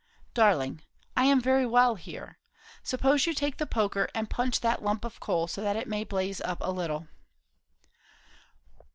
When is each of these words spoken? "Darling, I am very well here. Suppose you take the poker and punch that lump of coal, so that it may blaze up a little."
"Darling, 0.33 0.81
I 1.15 1.25
am 1.25 1.39
very 1.39 1.67
well 1.67 1.93
here. 1.93 2.39
Suppose 2.81 3.27
you 3.27 3.35
take 3.35 3.57
the 3.57 3.67
poker 3.67 4.09
and 4.15 4.31
punch 4.31 4.61
that 4.61 4.81
lump 4.81 5.05
of 5.05 5.19
coal, 5.19 5.45
so 5.45 5.61
that 5.61 5.75
it 5.75 5.87
may 5.87 6.03
blaze 6.03 6.41
up 6.41 6.57
a 6.61 6.71
little." 6.71 7.05